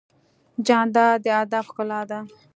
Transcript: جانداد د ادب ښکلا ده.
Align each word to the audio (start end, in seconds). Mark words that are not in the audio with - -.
جانداد 0.67 1.15
د 1.23 1.25
ادب 1.41 1.65
ښکلا 1.69 2.01
ده. 2.09 2.19